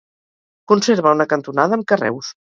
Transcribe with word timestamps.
Conserva 0.71 1.13
una 1.19 1.29
cantonada 1.35 1.79
amb 1.81 1.89
carreus. 1.95 2.35